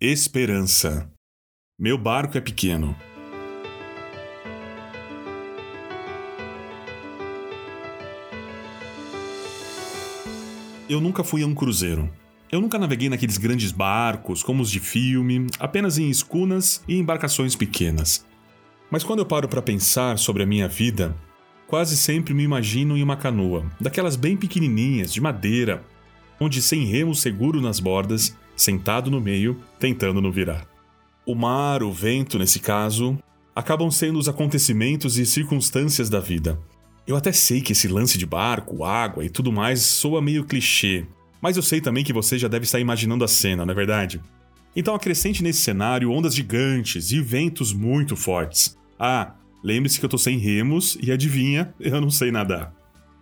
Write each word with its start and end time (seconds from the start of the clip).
Esperança. 0.00 1.10
Meu 1.76 1.98
barco 1.98 2.38
é 2.38 2.40
pequeno. 2.40 2.94
Eu 10.88 11.00
nunca 11.00 11.24
fui 11.24 11.42
a 11.42 11.46
um 11.48 11.52
cruzeiro. 11.52 12.08
Eu 12.48 12.60
nunca 12.60 12.78
naveguei 12.78 13.08
naqueles 13.08 13.38
grandes 13.38 13.72
barcos, 13.72 14.40
como 14.40 14.62
os 14.62 14.70
de 14.70 14.78
filme, 14.78 15.48
apenas 15.58 15.98
em 15.98 16.08
escunas 16.08 16.80
e 16.86 16.96
embarcações 16.96 17.56
pequenas. 17.56 18.24
Mas 18.92 19.02
quando 19.02 19.18
eu 19.18 19.26
paro 19.26 19.48
para 19.48 19.60
pensar 19.60 20.16
sobre 20.16 20.44
a 20.44 20.46
minha 20.46 20.68
vida, 20.68 21.12
quase 21.66 21.96
sempre 21.96 22.32
me 22.32 22.44
imagino 22.44 22.96
em 22.96 23.02
uma 23.02 23.16
canoa, 23.16 23.68
daquelas 23.80 24.14
bem 24.14 24.36
pequenininhas, 24.36 25.12
de 25.12 25.20
madeira, 25.20 25.84
onde 26.38 26.62
sem 26.62 26.84
remo 26.84 27.16
seguro 27.16 27.60
nas 27.60 27.80
bordas, 27.80 28.38
sentado 28.58 29.10
no 29.10 29.20
meio, 29.20 29.58
tentando 29.78 30.20
não 30.20 30.30
virar. 30.30 30.66
O 31.24 31.34
mar, 31.34 31.82
o 31.82 31.92
vento, 31.92 32.38
nesse 32.38 32.58
caso, 32.58 33.18
acabam 33.54 33.90
sendo 33.90 34.18
os 34.18 34.28
acontecimentos 34.28 35.16
e 35.16 35.24
circunstâncias 35.24 36.10
da 36.10 36.20
vida. 36.20 36.58
Eu 37.06 37.16
até 37.16 37.32
sei 37.32 37.62
que 37.62 37.72
esse 37.72 37.88
lance 37.88 38.18
de 38.18 38.26
barco, 38.26 38.84
água 38.84 39.24
e 39.24 39.30
tudo 39.30 39.50
mais 39.50 39.80
soa 39.82 40.20
meio 40.20 40.44
clichê, 40.44 41.06
mas 41.40 41.56
eu 41.56 41.62
sei 41.62 41.80
também 41.80 42.04
que 42.04 42.12
você 42.12 42.36
já 42.36 42.48
deve 42.48 42.64
estar 42.64 42.80
imaginando 42.80 43.24
a 43.24 43.28
cena, 43.28 43.64
não 43.64 43.72
é 43.72 43.74
verdade? 43.74 44.20
Então 44.74 44.94
acrescente 44.94 45.42
nesse 45.42 45.60
cenário 45.60 46.10
ondas 46.10 46.34
gigantes 46.34 47.10
e 47.10 47.20
ventos 47.20 47.72
muito 47.72 48.16
fortes. 48.16 48.76
Ah, 48.98 49.34
lembre-se 49.62 49.98
que 49.98 50.04
eu 50.04 50.10
tô 50.10 50.18
sem 50.18 50.38
remos 50.38 50.98
e 51.00 51.10
adivinha, 51.10 51.72
eu 51.80 52.00
não 52.00 52.10
sei 52.10 52.30
nadar. 52.30 52.74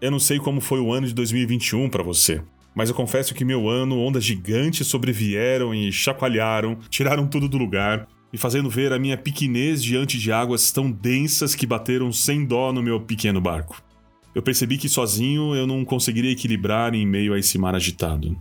Eu 0.00 0.10
não 0.10 0.18
sei 0.18 0.38
como 0.38 0.60
foi 0.60 0.80
o 0.80 0.92
ano 0.92 1.06
de 1.06 1.14
2021 1.14 1.88
para 1.88 2.02
você. 2.02 2.42
Mas 2.74 2.88
eu 2.88 2.94
confesso 2.94 3.34
que 3.34 3.44
meu 3.44 3.68
ano, 3.68 3.98
ondas 3.98 4.24
gigantes 4.24 4.86
sobrevieram 4.86 5.74
e 5.74 5.92
chacoalharam, 5.92 6.78
tiraram 6.90 7.26
tudo 7.26 7.48
do 7.48 7.56
lugar, 7.56 8.08
me 8.32 8.38
fazendo 8.38 8.68
ver 8.68 8.92
a 8.92 8.98
minha 8.98 9.16
pequenez 9.16 9.82
diante 9.82 10.18
de 10.18 10.32
águas 10.32 10.72
tão 10.72 10.90
densas 10.90 11.54
que 11.54 11.66
bateram 11.66 12.12
sem 12.12 12.44
dó 12.44 12.72
no 12.72 12.82
meu 12.82 13.00
pequeno 13.00 13.40
barco. 13.40 13.80
Eu 14.34 14.42
percebi 14.42 14.76
que 14.76 14.88
sozinho 14.88 15.54
eu 15.54 15.66
não 15.66 15.84
conseguiria 15.84 16.32
equilibrar 16.32 16.94
em 16.94 17.06
meio 17.06 17.32
a 17.32 17.38
esse 17.38 17.56
mar 17.56 17.76
agitado. 17.76 18.36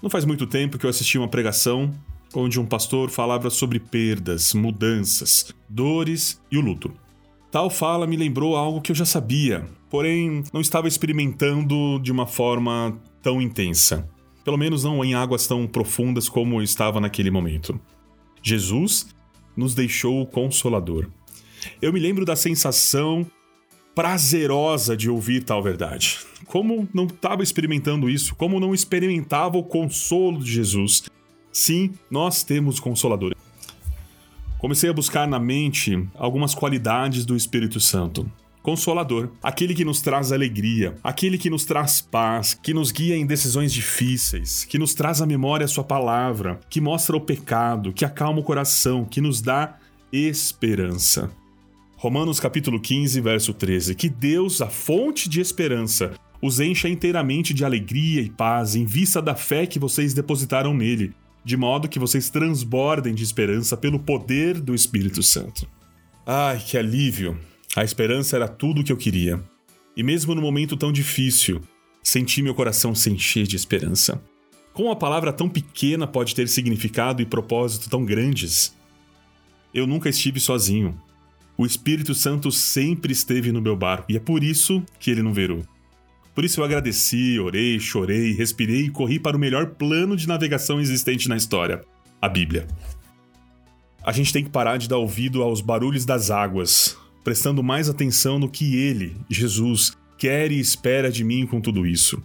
Não 0.00 0.08
faz 0.08 0.24
muito 0.24 0.46
tempo 0.46 0.78
que 0.78 0.86
eu 0.86 0.90
assisti 0.90 1.18
uma 1.18 1.26
pregação 1.26 1.92
onde 2.32 2.60
um 2.60 2.66
pastor 2.66 3.10
falava 3.10 3.50
sobre 3.50 3.80
perdas, 3.80 4.54
mudanças, 4.54 5.52
dores 5.68 6.40
e 6.50 6.56
o 6.56 6.60
luto. 6.60 6.92
Tal 7.50 7.70
fala 7.70 8.06
me 8.06 8.16
lembrou 8.16 8.56
algo 8.56 8.80
que 8.80 8.92
eu 8.92 8.96
já 8.96 9.04
sabia, 9.04 9.64
porém 9.88 10.44
não 10.52 10.60
estava 10.60 10.86
experimentando 10.86 11.98
de 12.00 12.12
uma 12.12 12.26
forma 12.26 12.96
tão 13.26 13.42
intensa. 13.42 14.08
Pelo 14.44 14.56
menos 14.56 14.84
não 14.84 15.04
em 15.04 15.12
águas 15.12 15.48
tão 15.48 15.66
profundas 15.66 16.28
como 16.28 16.62
estava 16.62 17.00
naquele 17.00 17.28
momento. 17.28 17.80
Jesus 18.40 19.08
nos 19.56 19.74
deixou 19.74 20.22
o 20.22 20.26
Consolador. 20.26 21.08
Eu 21.82 21.92
me 21.92 21.98
lembro 21.98 22.24
da 22.24 22.36
sensação 22.36 23.26
prazerosa 23.96 24.96
de 24.96 25.10
ouvir 25.10 25.42
tal 25.42 25.60
verdade. 25.60 26.20
Como 26.44 26.88
não 26.94 27.06
estava 27.06 27.42
experimentando 27.42 28.08
isso, 28.08 28.36
como 28.36 28.60
não 28.60 28.72
experimentava 28.72 29.58
o 29.58 29.64
consolo 29.64 30.38
de 30.38 30.52
Jesus. 30.52 31.02
Sim, 31.50 31.94
nós 32.08 32.44
temos 32.44 32.78
Consolador. 32.78 33.34
Comecei 34.56 34.88
a 34.88 34.92
buscar 34.92 35.26
na 35.26 35.40
mente 35.40 36.00
algumas 36.14 36.54
qualidades 36.54 37.26
do 37.26 37.34
Espírito 37.34 37.80
Santo. 37.80 38.30
Consolador, 38.66 39.30
aquele 39.40 39.76
que 39.76 39.84
nos 39.84 40.00
traz 40.00 40.32
alegria, 40.32 40.96
aquele 41.04 41.38
que 41.38 41.48
nos 41.48 41.64
traz 41.64 42.00
paz, 42.00 42.52
que 42.52 42.74
nos 42.74 42.90
guia 42.90 43.16
em 43.16 43.24
decisões 43.24 43.72
difíceis, 43.72 44.64
que 44.64 44.76
nos 44.76 44.92
traz 44.92 45.22
à 45.22 45.26
memória 45.26 45.64
a 45.64 45.68
sua 45.68 45.84
palavra, 45.84 46.58
que 46.68 46.80
mostra 46.80 47.16
o 47.16 47.20
pecado, 47.20 47.92
que 47.92 48.04
acalma 48.04 48.40
o 48.40 48.42
coração, 48.42 49.04
que 49.04 49.20
nos 49.20 49.40
dá 49.40 49.76
esperança. 50.12 51.30
Romanos 51.94 52.40
capítulo 52.40 52.80
15, 52.80 53.20
verso 53.20 53.54
13. 53.54 53.94
Que 53.94 54.08
Deus, 54.08 54.60
a 54.60 54.68
fonte 54.68 55.28
de 55.28 55.40
esperança, 55.40 56.14
os 56.42 56.58
encha 56.58 56.88
inteiramente 56.88 57.54
de 57.54 57.64
alegria 57.64 58.20
e 58.20 58.30
paz 58.30 58.74
em 58.74 58.84
vista 58.84 59.22
da 59.22 59.36
fé 59.36 59.64
que 59.64 59.78
vocês 59.78 60.12
depositaram 60.12 60.74
nele, 60.74 61.12
de 61.44 61.56
modo 61.56 61.88
que 61.88 62.00
vocês 62.00 62.28
transbordem 62.28 63.14
de 63.14 63.22
esperança 63.22 63.76
pelo 63.76 64.00
poder 64.00 64.60
do 64.60 64.74
Espírito 64.74 65.22
Santo. 65.22 65.68
Ai, 66.26 66.58
que 66.58 66.76
alívio! 66.76 67.38
A 67.76 67.84
esperança 67.84 68.36
era 68.36 68.48
tudo 68.48 68.80
o 68.80 68.84
que 68.84 68.90
eu 68.90 68.96
queria. 68.96 69.38
E 69.94 70.02
mesmo 70.02 70.34
no 70.34 70.40
momento 70.40 70.78
tão 70.78 70.90
difícil, 70.90 71.60
senti 72.02 72.40
meu 72.40 72.54
coração 72.54 72.94
se 72.94 73.10
encher 73.10 73.46
de 73.46 73.54
esperança. 73.54 74.18
Como 74.72 74.88
uma 74.88 74.96
palavra 74.96 75.30
tão 75.30 75.46
pequena 75.46 76.06
pode 76.06 76.34
ter 76.34 76.48
significado 76.48 77.20
e 77.20 77.26
propósito 77.26 77.90
tão 77.90 78.02
grandes? 78.02 78.74
Eu 79.74 79.86
nunca 79.86 80.08
estive 80.08 80.40
sozinho. 80.40 80.98
O 81.58 81.66
Espírito 81.66 82.14
Santo 82.14 82.50
sempre 82.50 83.12
esteve 83.12 83.52
no 83.52 83.60
meu 83.60 83.76
barco 83.76 84.10
e 84.10 84.16
é 84.16 84.20
por 84.20 84.42
isso 84.42 84.82
que 84.98 85.10
ele 85.10 85.22
não 85.22 85.34
virou. 85.34 85.62
Por 86.34 86.46
isso 86.46 86.60
eu 86.60 86.64
agradeci, 86.64 87.38
orei, 87.38 87.78
chorei, 87.78 88.32
respirei 88.32 88.86
e 88.86 88.90
corri 88.90 89.18
para 89.18 89.36
o 89.36 89.40
melhor 89.40 89.66
plano 89.66 90.16
de 90.16 90.26
navegação 90.26 90.80
existente 90.80 91.28
na 91.28 91.36
história 91.36 91.82
a 92.22 92.28
Bíblia. 92.28 92.66
A 94.02 94.12
gente 94.12 94.32
tem 94.32 94.44
que 94.44 94.50
parar 94.50 94.78
de 94.78 94.88
dar 94.88 94.96
ouvido 94.96 95.42
aos 95.42 95.60
barulhos 95.60 96.06
das 96.06 96.30
águas, 96.30 96.96
prestando 97.26 97.60
mais 97.60 97.88
atenção 97.88 98.38
no 98.38 98.48
que 98.48 98.76
ele, 98.76 99.16
Jesus, 99.28 99.96
quer 100.16 100.52
e 100.52 100.60
espera 100.60 101.10
de 101.10 101.24
mim 101.24 101.44
com 101.44 101.60
tudo 101.60 101.84
isso. 101.84 102.22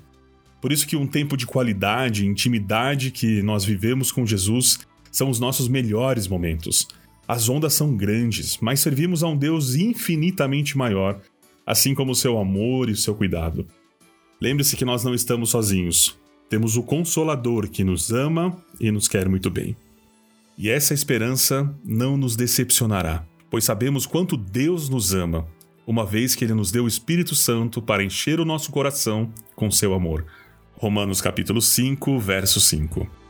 Por 0.62 0.72
isso 0.72 0.86
que 0.86 0.96
um 0.96 1.08
tempo 1.08 1.36
de 1.36 1.48
qualidade, 1.48 2.24
intimidade 2.24 3.10
que 3.10 3.42
nós 3.42 3.66
vivemos 3.66 4.12
com 4.12 4.28
Jesus 4.28 4.78
são 5.12 5.28
os 5.28 5.40
nossos 5.40 5.68
melhores 5.68 6.28
momentos. 6.28 6.88
As 7.28 7.50
ondas 7.50 7.74
são 7.74 7.98
grandes, 7.98 8.60
mas 8.62 8.80
servimos 8.80 9.24
a 9.24 9.28
um 9.28 9.36
Deus 9.36 9.74
infinitamente 9.74 10.78
maior, 10.78 11.20
assim 11.66 11.96
como 11.96 12.12
o 12.12 12.16
seu 12.16 12.38
amor 12.38 12.88
e 12.88 12.92
o 12.92 12.96
seu 12.98 13.16
cuidado. 13.16 13.66
Lembre-se 14.40 14.78
que 14.78 14.86
nós 14.86 15.04
não 15.04 15.16
estamos 15.16 15.50
sozinhos. 15.50 16.16
Temos 16.48 16.78
o 16.78 16.84
Consolador 16.84 17.68
que 17.70 17.84
nos 17.84 18.12
ama 18.12 18.56
e 18.80 18.92
nos 18.92 19.08
quer 19.08 19.28
muito 19.28 19.50
bem. 19.50 19.76
E 20.56 20.70
essa 20.70 20.94
esperança 20.94 21.74
não 21.84 22.16
nos 22.16 22.36
decepcionará 22.36 23.26
pois 23.52 23.66
sabemos 23.66 24.06
quanto 24.06 24.38
Deus 24.38 24.88
nos 24.88 25.14
ama, 25.14 25.46
uma 25.86 26.06
vez 26.06 26.34
que 26.34 26.46
ele 26.46 26.54
nos 26.54 26.72
deu 26.72 26.86
o 26.86 26.88
Espírito 26.88 27.36
Santo 27.36 27.82
para 27.82 28.02
encher 28.02 28.40
o 28.40 28.46
nosso 28.46 28.72
coração 28.72 29.30
com 29.54 29.70
seu 29.70 29.94
amor. 29.94 30.26
Romanos 30.74 31.20
capítulo 31.20 31.62
5, 31.62 32.18
verso 32.18 32.62
5. 32.62 33.21